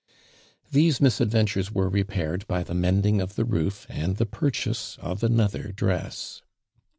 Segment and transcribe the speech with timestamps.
[0.71, 5.21] These misadv(>)itures wew repaired by the mending of the roof and the pur chase of
[5.23, 6.41] another dress.